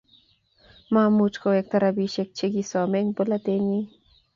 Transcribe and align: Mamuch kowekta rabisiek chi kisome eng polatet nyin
Mamuch 0.93 1.35
kowekta 1.43 1.75
rabisiek 1.83 2.29
chi 2.37 2.47
kisome 2.53 2.97
eng 3.01 3.15
polatet 3.17 3.61
nyin 3.67 3.85